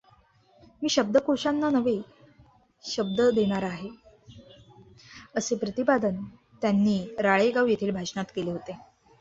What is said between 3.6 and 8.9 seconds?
आहे, असे प्रतिपादन त्यांनी राळेगाव येथील भाषणात केले होते.